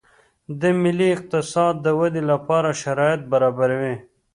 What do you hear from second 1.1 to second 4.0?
اقتصاد د ودې لپاره شرایط برابروي